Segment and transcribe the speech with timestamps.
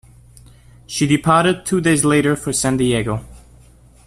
[0.87, 3.23] She departed two days later for San Diego.